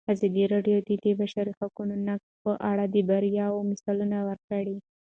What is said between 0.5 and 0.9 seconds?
راډیو د